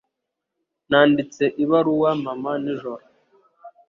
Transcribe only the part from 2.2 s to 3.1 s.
mama nijoro.